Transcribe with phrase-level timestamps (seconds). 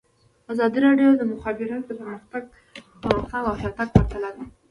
[0.51, 2.43] ازادي راډیو د د مخابراتو پرمختګ
[3.03, 4.45] پرمختګ او شاتګ پرتله کړی.